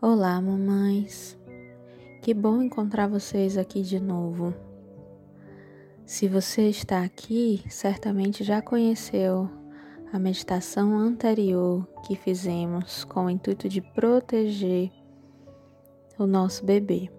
[0.00, 1.36] Olá, mamães.
[2.22, 4.54] Que bom encontrar vocês aqui de novo.
[6.06, 9.50] Se você está aqui, certamente já conheceu
[10.12, 14.92] a meditação anterior que fizemos com o intuito de proteger
[16.16, 17.10] o nosso bebê.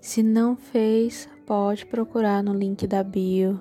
[0.00, 3.60] Se não fez, pode procurar no link da bio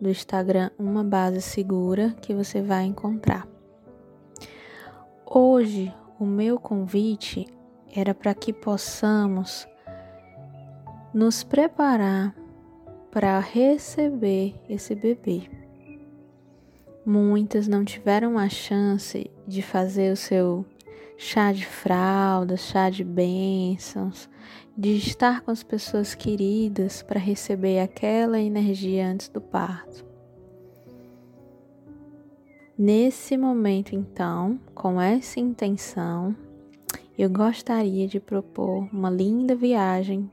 [0.00, 3.46] do Instagram Uma Base Segura que você vai encontrar.
[5.24, 7.46] Hoje o meu convite
[7.94, 9.66] era para que possamos
[11.14, 12.34] nos preparar
[13.10, 15.48] para receber esse bebê.
[17.06, 20.66] Muitas não tiveram a chance de fazer o seu
[21.16, 24.28] chá de fralda, chá de bênçãos,
[24.76, 30.07] de estar com as pessoas queridas para receber aquela energia antes do parto.
[32.80, 36.36] Nesse momento, então, com essa intenção,
[37.18, 40.30] eu gostaria de propor uma linda viagem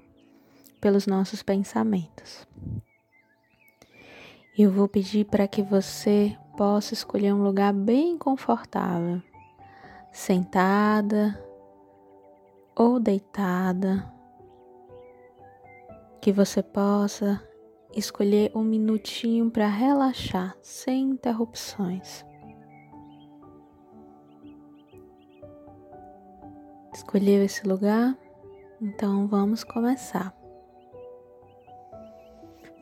[0.80, 2.48] pelos nossos pensamentos.
[4.56, 9.20] Eu vou pedir para que você possa escolher um lugar bem confortável,
[10.12, 11.44] sentada
[12.76, 14.08] ou deitada,
[16.22, 17.42] que você possa
[17.96, 22.24] escolher um minutinho para relaxar sem interrupções.
[27.16, 28.14] Escolheu esse lugar?
[28.82, 30.36] Então vamos começar.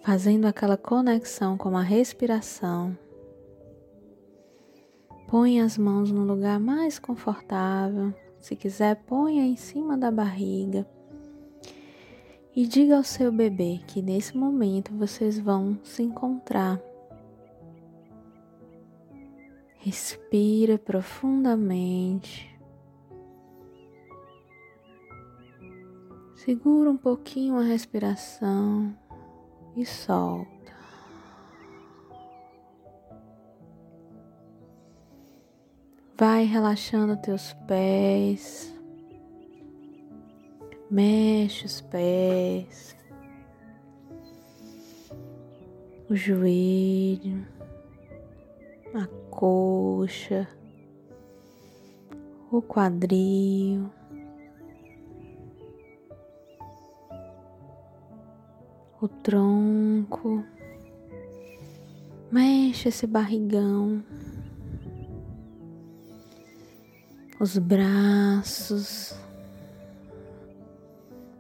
[0.02, 2.98] Fazendo aquela conexão com a respiração.
[5.28, 8.12] Põe as mãos no lugar mais confortável.
[8.40, 10.84] Se quiser, ponha em cima da barriga.
[12.56, 16.82] E diga ao seu bebê que nesse momento vocês vão se encontrar.
[19.78, 22.53] Respira profundamente.
[26.44, 28.94] Segura um pouquinho a respiração
[29.78, 30.74] e solta.
[36.18, 38.78] Vai relaxando teus pés.
[40.92, 42.94] Mexe os pés.
[46.10, 47.48] O joelho,
[48.94, 50.46] a coxa,
[52.52, 53.90] o quadril.
[59.04, 60.46] O tronco,
[62.32, 64.02] mexe esse barrigão,
[67.38, 69.14] os braços,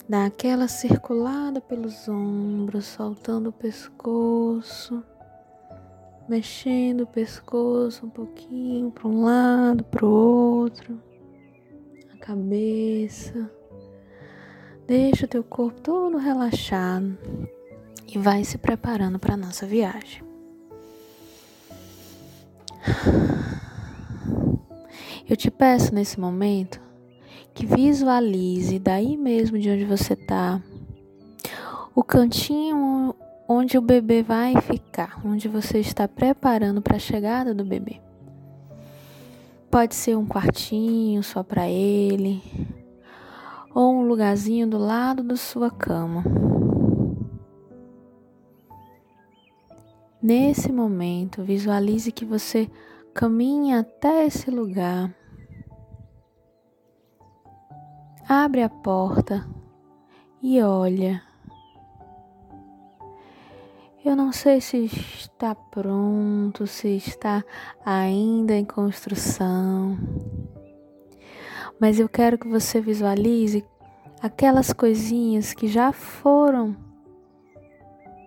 [0.09, 5.01] dá aquela circulada pelos ombros, soltando o pescoço,
[6.27, 11.01] mexendo o pescoço um pouquinho para um lado, para o outro,
[12.13, 13.49] a cabeça.
[14.95, 17.17] Deixa o teu corpo todo relaxado
[18.07, 20.21] e vai se preparando para a nossa viagem.
[25.27, 26.79] Eu te peço nesse momento
[27.55, 30.61] que visualize daí mesmo de onde você está
[31.95, 33.15] o cantinho
[33.49, 37.99] onde o bebê vai ficar, onde você está preparando para a chegada do bebê.
[39.71, 42.43] Pode ser um quartinho só para ele,
[43.73, 46.23] ou um lugarzinho do lado da sua cama.
[50.21, 52.69] Nesse momento, visualize que você
[53.13, 55.13] caminha até esse lugar.
[58.27, 59.45] Abre a porta
[60.41, 61.21] e olha.
[64.05, 67.43] Eu não sei se está pronto, se está
[67.85, 69.97] ainda em construção
[71.79, 73.65] mas eu quero que você visualize
[74.21, 76.75] aquelas coisinhas que já foram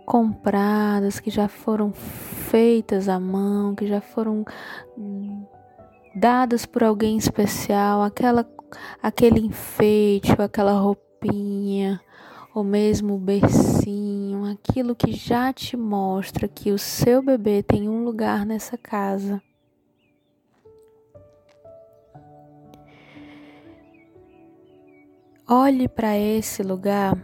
[0.05, 4.45] compradas, que já foram feitas à mão, que já foram
[6.15, 8.49] dadas por alguém especial, aquela
[9.03, 12.01] aquele enfeite, ou aquela roupinha,
[12.55, 18.05] ou mesmo o bercinho, aquilo que já te mostra que o seu bebê tem um
[18.05, 19.43] lugar nessa casa.
[25.49, 27.17] Olhe para esse lugar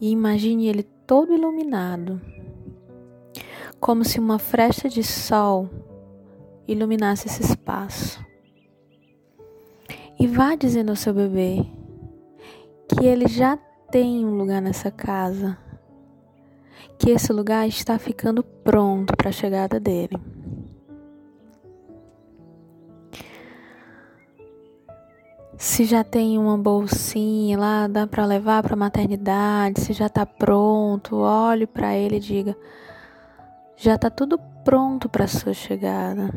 [0.00, 2.18] e imagine ele todo iluminado,
[3.78, 5.68] como se uma fresta de sol
[6.66, 8.24] iluminasse esse espaço.
[10.18, 11.58] E vá dizendo ao seu bebê
[12.88, 13.54] que ele já
[13.90, 15.58] tem um lugar nessa casa,
[16.98, 20.18] que esse lugar está ficando pronto para a chegada dele.
[25.60, 31.16] Se já tem uma bolsinha lá, dá para levar para maternidade, se já tá pronto,
[31.16, 32.56] olhe para ele e diga:
[33.76, 36.30] já tá tudo pronto para sua chegada.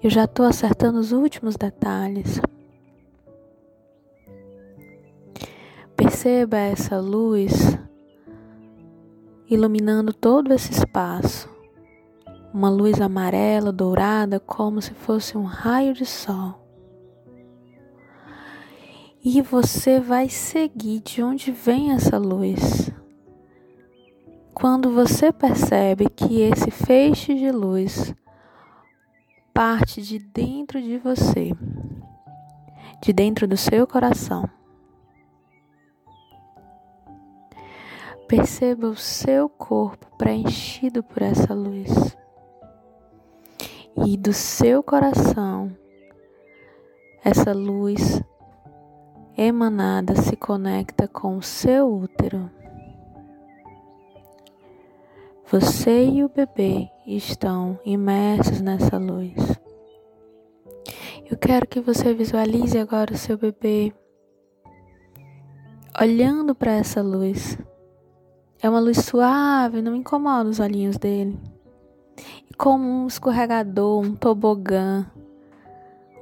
[0.00, 2.40] Eu já estou acertando os últimos detalhes.
[5.96, 7.76] Perceba essa luz
[9.50, 11.50] iluminando todo esse espaço.
[12.54, 16.67] Uma luz amarela, dourada, como se fosse um raio de sol.
[19.24, 22.90] E você vai seguir de onde vem essa luz.
[24.54, 28.14] Quando você percebe que esse feixe de luz
[29.52, 31.52] parte de dentro de você,
[33.02, 34.48] de dentro do seu coração,
[38.28, 42.16] perceba o seu corpo preenchido por essa luz
[44.06, 45.76] e do seu coração
[47.24, 48.22] essa luz
[49.38, 52.50] emanada se conecta com o seu útero.
[55.46, 59.32] Você e o bebê estão imersos nessa luz.
[61.30, 63.94] Eu quero que você visualize agora o seu bebê
[65.98, 67.56] olhando para essa luz.
[68.60, 71.38] É uma luz suave, não incomoda os olhinhos dele.
[72.56, 75.06] Como um escorregador, um tobogã,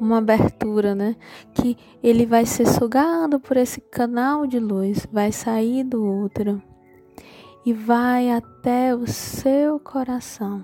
[0.01, 1.17] uma abertura, né?
[1.55, 6.63] Que ele vai ser sugado por esse canal de luz, vai sair do útero
[7.65, 10.63] e vai até o seu coração.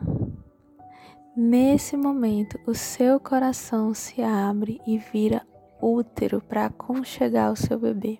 [1.37, 5.47] Nesse momento, o seu coração se abre e vira
[5.81, 8.19] útero para aconchegar o seu bebê.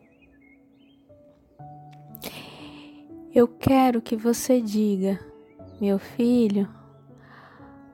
[3.35, 5.19] Eu quero que você diga,
[5.81, 6.69] meu filho,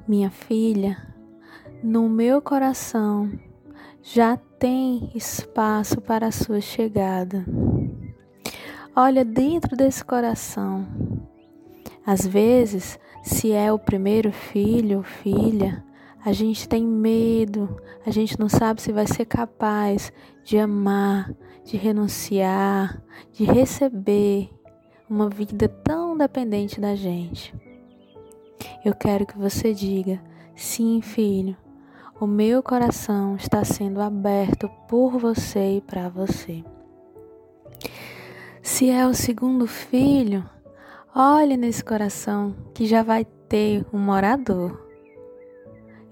[0.07, 1.08] minha filha,
[1.83, 3.31] no meu coração
[4.03, 7.45] já tem espaço para a sua chegada.
[8.95, 10.87] Olha dentro desse coração.
[12.05, 15.85] Às vezes, se é o primeiro filho ou filha,
[16.25, 21.33] a gente tem medo, a gente não sabe se vai ser capaz de amar,
[21.65, 23.01] de renunciar,
[23.33, 24.51] de receber
[25.09, 27.55] uma vida tão dependente da gente.
[28.85, 30.21] Eu quero que você diga:
[30.57, 31.57] sim, filho,
[32.21, 36.65] o meu coração está sendo aberto por você e para você.
[38.61, 40.45] Se é o segundo filho,
[41.15, 44.85] olhe nesse coração que já vai ter um morador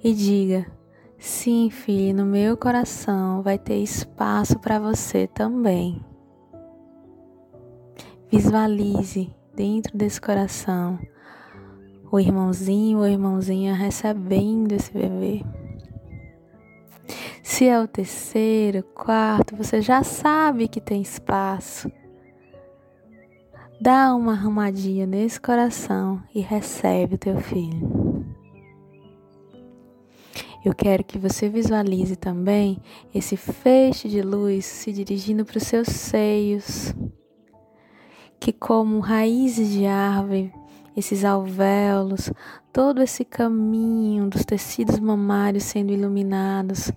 [0.03, 0.67] e diga:
[1.19, 6.01] sim, filho, no meu coração vai ter espaço para você também.
[8.31, 11.01] Visualize dentro desse coração
[12.13, 15.45] o irmãozinho ou irmãozinha recebendo esse bebê.
[17.57, 21.91] Se é o terceiro, quarto, você já sabe que tem espaço.
[23.81, 28.27] Dá uma arrumadinha nesse coração e recebe o teu filho.
[30.63, 32.79] Eu quero que você visualize também
[33.15, 36.95] esse feixe de luz se dirigindo para os seus seios,
[38.39, 40.53] que como raízes de árvore,
[40.95, 42.31] esses alvéolos,
[42.71, 46.93] todo esse caminho dos tecidos mamários sendo iluminados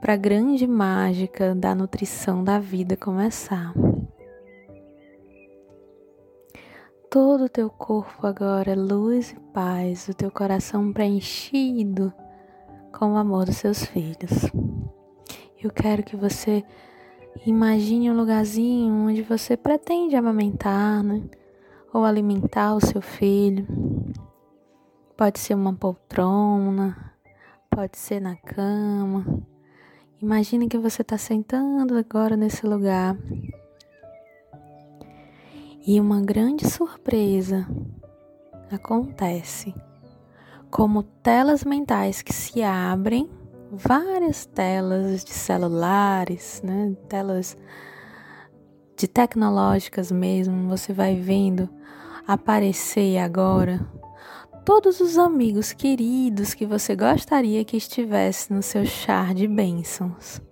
[0.00, 3.72] para a grande mágica da nutrição da vida começar.
[7.10, 12.12] Todo o teu corpo agora é luz e paz, o teu coração preenchido
[12.92, 14.50] com o amor dos seus filhos.
[15.62, 16.62] Eu quero que você
[17.46, 21.22] imagine um lugarzinho onde você pretende amamentar, né?
[21.92, 23.66] Ou alimentar o seu filho.
[25.16, 27.14] Pode ser uma poltrona,
[27.70, 29.24] pode ser na cama
[30.22, 33.14] Imagine que você está sentando agora nesse lugar
[35.86, 37.68] e uma grande surpresa
[38.72, 39.74] acontece.
[40.70, 43.28] Como telas mentais que se abrem,
[43.70, 47.54] várias telas de celulares, né, telas
[48.96, 51.68] de tecnológicas mesmo, você vai vendo
[52.26, 53.86] aparecer agora
[54.66, 60.42] todos os amigos queridos que você gostaria que estivesse no seu char de bênçãos.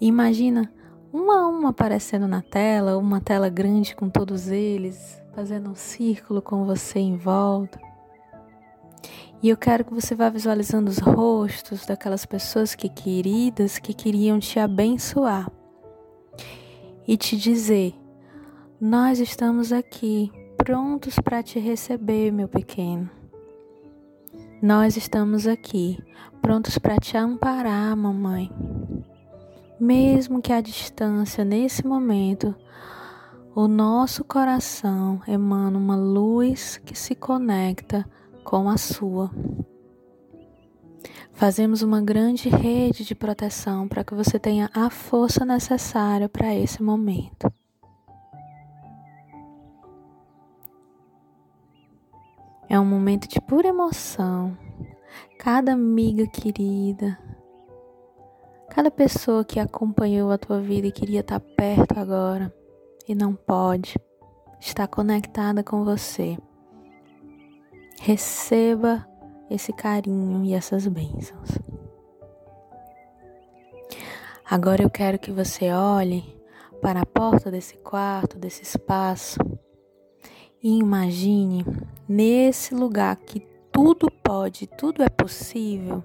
[0.00, 0.72] Imagina
[1.12, 6.40] um a um aparecendo na tela, uma tela grande com todos eles, fazendo um círculo
[6.40, 7.80] com você em volta.
[9.42, 14.38] E eu quero que você vá visualizando os rostos daquelas pessoas que queridas que queriam
[14.38, 15.50] te abençoar
[17.08, 17.92] e te dizer:
[18.80, 20.30] Nós estamos aqui
[20.66, 23.08] prontos para te receber, meu pequeno.
[24.60, 25.96] Nós estamos aqui,
[26.42, 28.50] prontos para te amparar, mamãe.
[29.78, 32.52] mesmo que a distância nesse momento,
[33.54, 38.04] o nosso coração emana uma luz que se conecta
[38.42, 39.30] com a sua.
[41.30, 46.82] Fazemos uma grande rede de proteção para que você tenha a força necessária para esse
[46.82, 47.52] momento.
[52.68, 54.56] É um momento de pura emoção.
[55.38, 57.16] Cada amiga querida,
[58.68, 62.52] cada pessoa que acompanhou a tua vida e queria estar perto agora
[63.08, 63.96] e não pode,
[64.60, 66.36] está conectada com você.
[68.00, 69.06] Receba
[69.48, 71.50] esse carinho e essas bênçãos.
[74.44, 76.36] Agora eu quero que você olhe
[76.82, 79.38] para a porta desse quarto, desse espaço,
[80.62, 81.64] e imagine
[82.08, 86.02] nesse lugar que tudo pode, tudo é possível.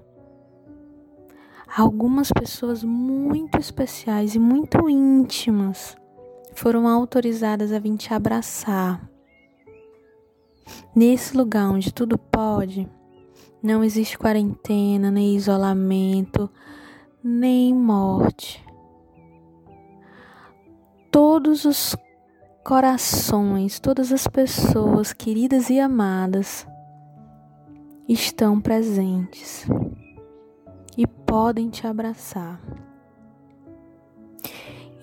[1.75, 5.95] Algumas pessoas muito especiais e muito íntimas
[6.53, 9.09] foram autorizadas a vir te abraçar.
[10.93, 12.89] Nesse lugar onde tudo pode,
[13.63, 16.49] não existe quarentena, nem isolamento,
[17.23, 18.65] nem morte.
[21.09, 21.95] Todos os
[22.63, 26.67] corações, todas as pessoas queridas e amadas
[28.07, 29.65] estão presentes
[30.97, 32.61] e podem te abraçar.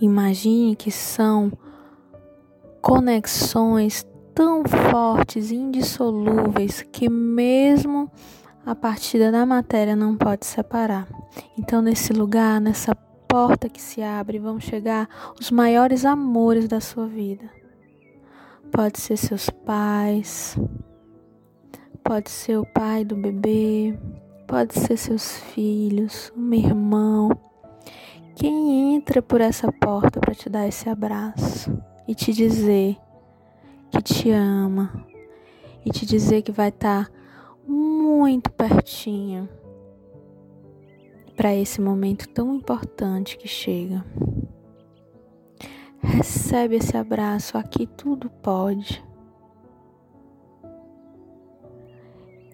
[0.01, 1.51] Imagine que são
[2.81, 8.11] conexões tão fortes e indissolúveis que mesmo
[8.65, 11.09] a partida da matéria não pode separar.
[11.59, 12.95] Então, nesse lugar, nessa
[13.29, 15.09] porta que se abre, vão chegar
[15.39, 17.49] os maiores amores da sua vida.
[18.73, 20.59] Pode ser seus pais,
[22.03, 23.99] pode ser o pai do bebê,
[24.47, 27.31] pode ser seus filhos, um irmão.
[28.35, 32.97] Quem entra por essa porta para te dar esse abraço e te dizer
[33.91, 35.07] que te ama
[35.85, 37.13] e te dizer que vai estar tá
[37.67, 39.49] muito pertinho
[41.39, 44.05] para esse momento tão importante que chega.
[46.01, 49.05] Recebe esse abraço, aqui tudo pode.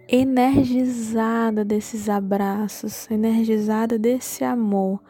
[0.07, 5.03] Energizada desses abraços, energizada desse amor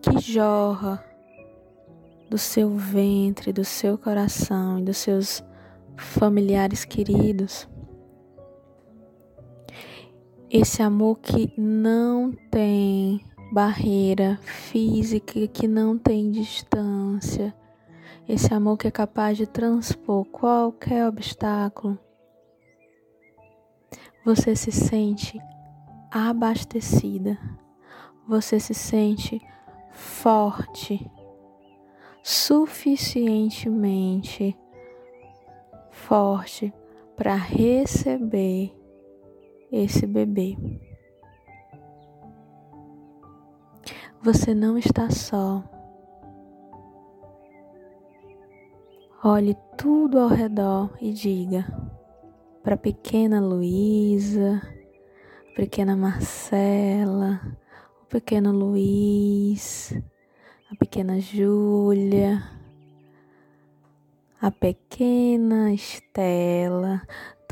[0.00, 1.04] que jorra
[2.30, 5.44] do seu ventre, do seu coração e dos seus
[5.98, 7.68] familiares queridos
[10.52, 17.56] esse amor que não tem barreira física, que não tem distância,
[18.28, 21.98] esse amor que é capaz de transpor qualquer obstáculo,
[24.22, 25.40] você se sente
[26.10, 27.38] abastecida,
[28.28, 29.40] você se sente
[29.90, 31.10] forte,
[32.22, 34.54] suficientemente
[35.90, 36.70] forte
[37.16, 38.81] para receber
[39.72, 40.56] esse bebê.
[44.22, 45.64] Você não está só.
[49.24, 51.66] Olhe tudo ao redor e diga
[52.62, 54.62] para pequena Luísa,
[55.56, 57.40] pequena Marcela,
[58.02, 59.92] o pequeno Luiz,
[60.70, 62.42] a pequena Júlia,
[64.40, 67.02] a pequena Estela,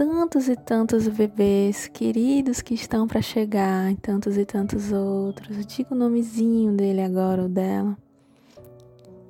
[0.01, 5.67] tantos e tantos bebês queridos que estão para chegar, e tantos e tantos outros.
[5.67, 7.99] Diga o nomezinho dele agora ou dela.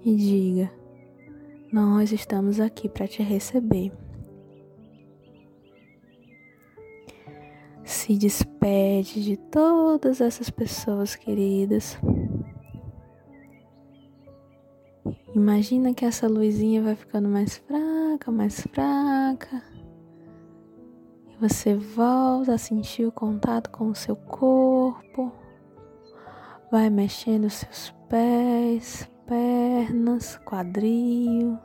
[0.05, 0.71] E diga:
[1.73, 3.93] Nós estamos aqui para te receber.
[7.83, 11.99] Se despede de todas essas pessoas queridas.
[15.35, 19.70] Imagina que essa luzinha vai ficando mais fraca, mais fraca
[21.41, 25.33] você volta a sentir o contato com o seu corpo,
[26.71, 31.59] vai mexendo seus pés, pernas, quadril,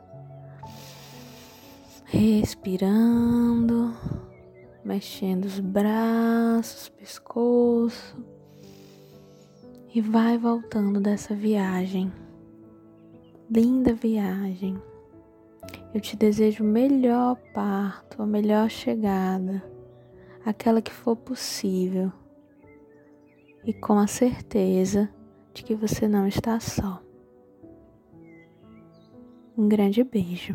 [2.06, 3.94] respirando,
[4.82, 8.16] mexendo os braços, pescoço
[9.94, 12.10] e vai voltando dessa viagem.
[13.50, 14.80] Linda viagem.
[15.96, 19.64] Eu te desejo o melhor parto, a melhor chegada,
[20.44, 22.12] aquela que for possível,
[23.64, 25.08] e com a certeza
[25.54, 27.02] de que você não está só.
[29.56, 30.52] Um grande beijo.